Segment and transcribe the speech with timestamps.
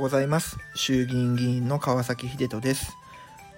[0.00, 0.56] ございます。
[0.74, 2.96] 衆議院議員の川崎秀人です。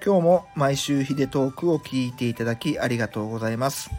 [0.04, 3.90] 今日も毎週秀トークを聞いていただきありがとうございます。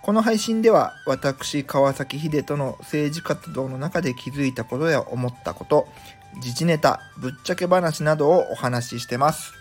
[0.00, 5.88] この配信では私川崎秀人の政治活動の中で気づいたことや思ったこと
[6.36, 9.52] 自治ネタぶっちゃけ話などをお話ししてます。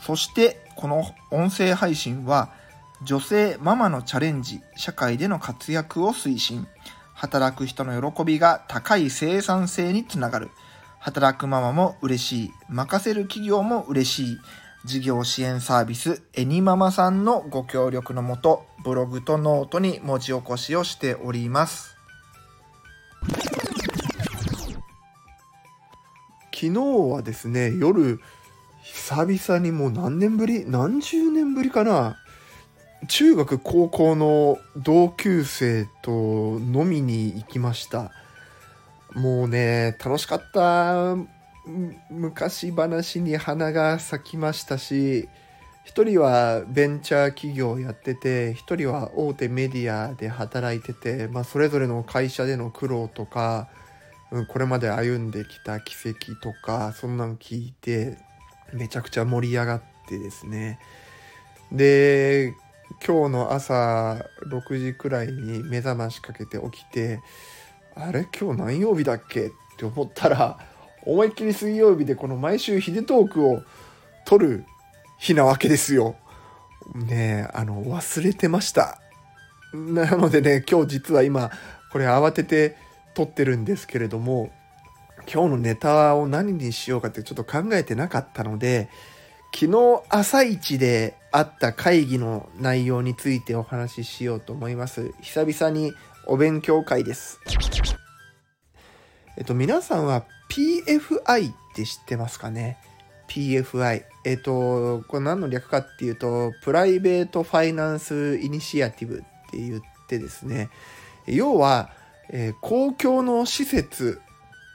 [0.00, 2.54] そしてこの音声配信は
[3.02, 6.66] 女性ママのチャレンジ社会での活躍を推進。
[7.12, 10.50] 働く人の喜びが高い生産性につながる。
[11.06, 12.50] 働くママも嬉しい。
[12.68, 14.38] 任せる企業も嬉しい。
[14.84, 21.94] 事業支援サービスエニママさんのご協力のもとブログとノートに文字起こしをしております。
[26.52, 28.18] 昨日はですね夜
[28.82, 30.64] 久々にもう何年ぶり？
[30.68, 32.16] 何十年ぶりかな？
[33.06, 38.10] 中学高校の同級生と飲みに行きました。
[39.14, 41.16] もうね楽しかった
[42.10, 45.28] 昔話に花が咲きましたし
[45.84, 53.68] 一人はベンチャー企業やってて一人は大手メディアで働いてて、まあ、それぞれの会社での苦労とか、
[54.32, 58.18] うん、これまで歩んできた奇跡とかそんなの聞いて
[58.72, 60.80] めちゃくちゃ盛り上がってですね。
[61.70, 62.54] で
[63.04, 67.20] 今日の朝6時くらいに目覚ましかけて起きて
[67.96, 68.28] あれ？
[68.38, 69.46] 今日何曜日だっけ？
[69.46, 70.58] って思ったら
[71.02, 73.62] 思いっきり水曜日でこの毎週ヒデトークを
[74.26, 74.64] 撮る
[75.18, 76.16] 日なわけですよ。
[76.94, 79.00] ねえあの忘れてました。
[79.72, 81.50] なのでね今日実は今
[81.90, 82.76] これ慌てて
[83.14, 84.50] 撮ってるんですけれども
[85.32, 88.88] 今日のネタを何にしようかってちょっと考えてなかったので
[89.54, 95.12] 昨日朝一であった会議の内容についてお話ししようと思います。
[95.22, 95.92] 久々に
[96.26, 97.40] お勉強会です。
[99.38, 102.78] えっと、皆さんは PFI って知ってますかね
[103.28, 104.02] ?PFI。
[104.24, 109.20] えっと、これ何の略かっていうと、プライベートファイナンスイニシアティブっ
[109.50, 110.70] て言ってですね、
[111.26, 111.90] 要は、
[112.30, 114.20] えー、公共の施設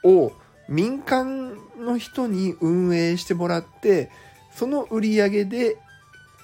[0.05, 0.31] を
[0.69, 4.09] 民間の人に運営してもらって、
[4.55, 5.77] その売り上げで、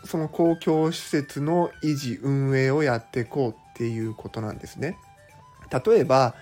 [0.04, 4.98] その公共施設の維持運営をやっていこうっていうことなんですね。
[5.72, 6.34] 例えば、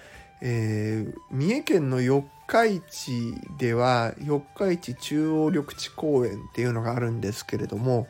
[0.42, 8.08] えー、三重県の四日市では四日市中央緑地公園っていうのがあるんですけれども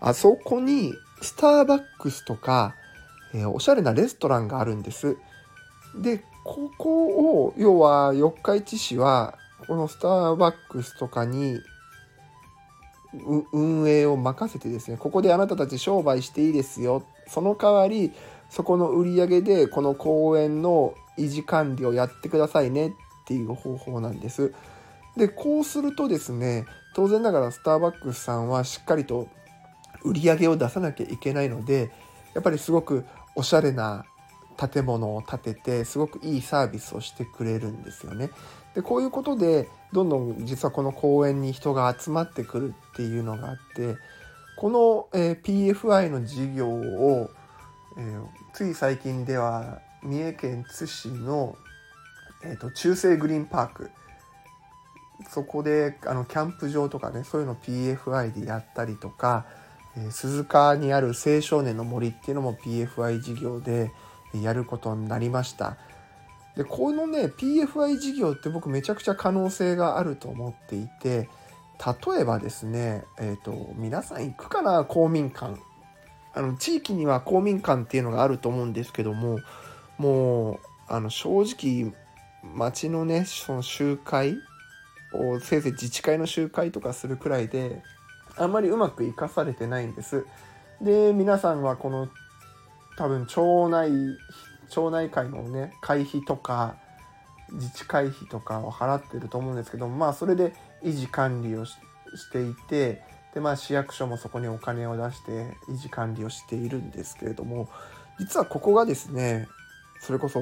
[0.00, 2.74] あそこにスターバックスとか、
[3.34, 5.16] えー、おしゃれなレストランがあるんです
[6.00, 11.60] でここを要は四日市市はこのスターバックスとかに
[13.52, 18.12] 運営を任せてですねここであなたたち商売していいですよその代わり
[18.52, 22.92] そこの売り上げでこの公園の維持管理をやってくださいねっ
[23.26, 24.52] ていう方法なんです。
[25.16, 29.26] でこうするとですね当然ながらスターバックスさんはしっかりと
[30.04, 31.90] 売り上げを出さなきゃいけないので
[32.34, 33.04] やっぱりすごく
[33.34, 34.04] おしゃれな
[34.56, 38.30] 建物を建ててすごくいいサービスをしてくれるんですよね。
[38.74, 43.96] でこういうことでどんどん実はこの公園に人が集まってくるっていうのがあって
[44.56, 47.30] この、え、PFI の事業を、
[47.96, 51.56] えー、つい最近では三重県津市の、
[52.42, 53.90] えーと、中世グリーンパーク
[55.28, 59.46] そこであのキャンプ場とかねそういうの PFI でやったりとか、
[59.96, 63.92] えー、鈴鹿にある青少年の森っていうのも PFI 事業で
[64.34, 65.76] やることになりました。
[66.56, 71.28] でこのね PFI 事業って僕めちゃくちゃ可能性があると思っていて
[72.06, 75.56] 例えばですね、えーと皆さん行くかな公民館
[76.34, 79.40] あの地域には公民館っていうのがあると思うんですけども
[79.98, 81.92] もうあの正直
[82.54, 84.36] 町のねその集会
[85.12, 87.82] をせいぜい自治会の集会とかするくらいで
[88.36, 90.26] あんまりうまく生かされてないんです。
[90.80, 92.08] で皆さんはこの
[92.96, 93.90] 多分町内
[94.68, 96.76] 町内会のね会費とか
[97.52, 101.76] 自治会費とかを払ってると思うんですけどまあそれで維持管理をし
[102.32, 103.02] ていて
[103.34, 107.68] でまあ市役所もそこにお金を出して維持管理をしているんですけれども
[108.18, 109.48] 実はここがですね
[110.00, 110.40] それこそ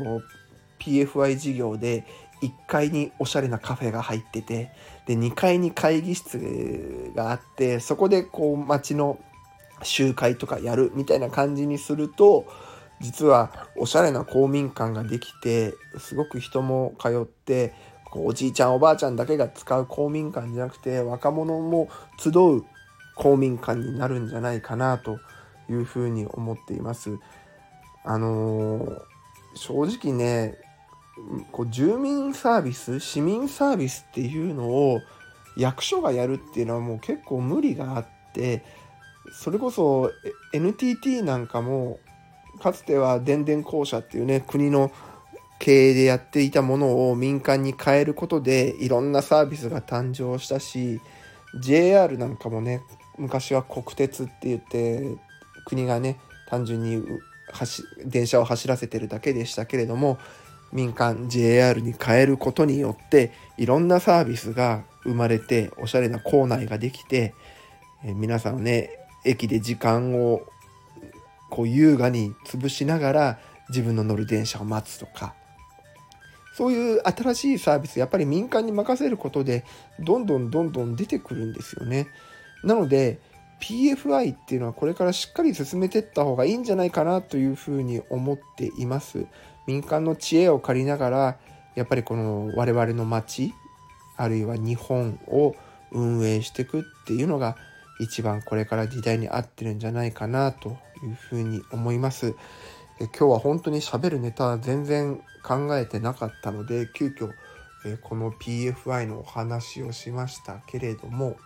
[0.80, 2.04] PFI 事業で
[2.42, 4.72] 1階におしゃれなカフェが入ってて
[5.06, 9.18] で2階に会議室があってそこでこう街の
[9.82, 12.46] 集会とかやるみたいな感じにすると
[13.00, 17.72] 実はおしゃれな公民館ができてすごく人も通って
[18.12, 21.88] おじいちゃんおばあちゃんだけが使う公民館じゃなくて若者も
[22.18, 22.64] 集う
[23.20, 25.18] 公民館になるんじゃないかなと
[25.68, 27.18] いうふうに思っています。
[28.04, 29.10] あのー
[29.54, 30.56] 正直ね
[31.52, 35.00] こう住民サービス市民サービスっていうのを
[35.56, 38.64] 役所がやるっていうのはもう結構無理があって
[39.32, 40.12] それこそ
[40.54, 41.98] NTT なんかも
[42.62, 44.92] かつては電電公社っていうね国の
[45.58, 51.00] 経営でやっていたものを民間に変えることでいろんなサービスが誕生したし
[51.60, 52.82] JR なんかもね
[53.20, 55.16] 昔は国鉄って言って
[55.66, 56.18] 国がね
[56.48, 57.04] 単純に
[58.04, 60.18] 電車を走らせてるだけでしたけれども
[60.72, 67.34] 民間 JR に変えることによっていろんなサービスが生まれておしゃれな構内ができて、
[68.04, 68.90] え皆さんね
[69.24, 70.42] 駅で時間を
[71.50, 73.38] こう優雅に潰しながら
[73.68, 75.34] 自分の乗る電車を待つとか
[76.54, 79.64] そういう新しいサービスやっぱり民間に任せることで
[79.98, 82.08] どんどんどんどん出てくるんですよね。
[82.64, 83.20] なので
[83.60, 89.26] PFI っていうのはこれからしっかり進めていった方がいいんじゃないかなというふうに思っています。
[89.66, 91.38] 民間の知恵を借りながら
[91.74, 93.52] やっぱりこの我々の街
[94.16, 95.54] あるいは日本を
[95.92, 97.56] 運営していくっていうのが
[98.00, 102.34] 一番これから時代に合ってるんじゃないかなというふうに思います。
[102.98, 107.32] 今日は本当にしゃべるネタは全然考えてなかったので急遽
[108.02, 111.38] この PFI のお話をしましたけれども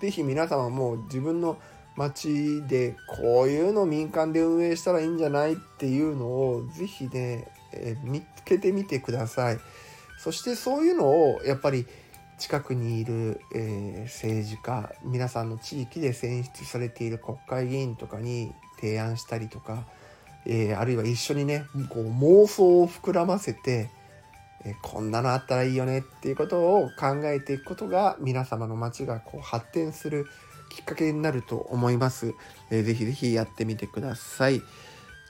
[0.00, 1.58] 是非皆様も自分の
[1.96, 9.58] 町でこういうの民間で運営したらいいんじゃないっていうのを是非ね、え見つけてみてください。
[10.18, 11.86] そしてそういうのをやっぱり
[12.38, 19.86] 近くにいる、え、政治家皆さんの地域で選出されている国会議員とかに提案したりとか、
[20.46, 23.88] え、あるいは一緒にねこう妄想を膨らませて、
[24.80, 30.26] こんなのあったらいいよねっていうことを考えていくことが皆様の街がこう発展する
[30.70, 32.34] きっかけになると思います。
[32.70, 34.62] えー、ぜひぜひやってみてください。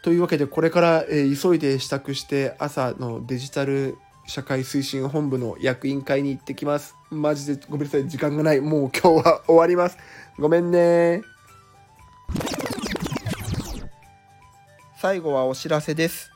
[0.02, 3.96] というわけでこれから、え、急いで支度して朝のデジタル
[4.26, 6.94] 社会推進本部の役員会に行ってきます。
[7.10, 8.60] マジでごめんなさい、時間がない。
[8.60, 9.98] もう今日は終わります。
[10.38, 11.22] ごめんね。
[14.96, 16.33] 最後はお知らせです。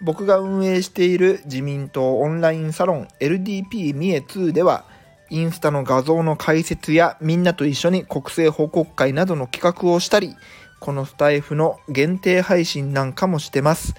[0.00, 4.84] 僕が運営している自民党オンラインサロン LDP 三重2では、
[5.30, 10.36] インスタの画像の解説やみんなと一緒に国政報告会などの企画をしたり、
[10.78, 13.94] このスタイフの限定配信なんかもしてます。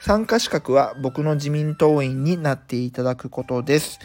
[0.00, 3.98] 参加資格は僕の自民党員になっていただくことです。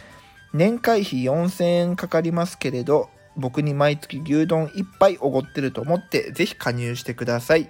[0.53, 7.69] 年会費4000円かかりますけれど、僕に毎月牛丼1杯おごってると思ってぜひ加入してください。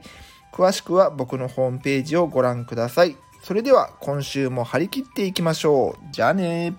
[0.51, 3.15] 詳しくは僕のホームページをご覧ください。
[3.43, 6.05] それでは今週も張り切っていきましょう。
[6.11, 6.77] じゃあね